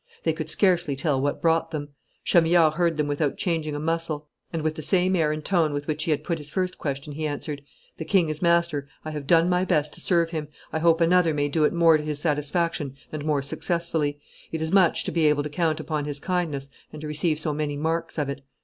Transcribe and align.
They 0.23 0.33
could 0.33 0.49
scarcely 0.49 0.95
tell 0.95 1.21
what 1.21 1.43
brought 1.43 1.69
them. 1.69 1.89
Chamillard 2.23 2.73
heard 2.73 2.97
them 2.97 3.05
without 3.07 3.37
changing 3.37 3.75
a 3.75 3.79
muscle, 3.79 4.27
and 4.51 4.63
with 4.63 4.73
the 4.73 4.81
same 4.81 5.15
air 5.15 5.31
and 5.31 5.45
tone 5.45 5.73
with 5.73 5.85
which 5.85 6.05
he 6.05 6.09
had 6.09 6.23
put 6.23 6.39
his 6.39 6.49
first 6.49 6.79
question, 6.79 7.13
he 7.13 7.27
answered, 7.27 7.61
'The 7.97 8.05
king 8.05 8.27
is 8.27 8.41
master. 8.41 8.87
I 9.05 9.11
have 9.11 9.27
done 9.27 9.47
my 9.47 9.63
best 9.63 9.93
to 9.93 10.01
serve 10.01 10.31
him; 10.31 10.47
I 10.73 10.79
hope 10.79 11.01
another 11.01 11.35
may 11.35 11.49
do 11.49 11.65
it 11.65 11.71
more 11.73 11.97
to 11.97 12.03
his 12.03 12.17
satisfaction 12.17 12.95
and 13.11 13.23
more 13.23 13.43
successfully. 13.43 14.19
It 14.51 14.59
is 14.59 14.71
much 14.71 15.03
to 15.03 15.11
be 15.11 15.27
able 15.27 15.43
to 15.43 15.49
count 15.49 15.79
upon 15.79 16.05
his 16.05 16.19
kindness 16.19 16.71
and 16.91 16.99
to 17.01 17.07
receive 17.07 17.37
so 17.37 17.53
many 17.53 17.77
marks 17.77 18.17
of 18.17 18.27
it. 18.27 18.41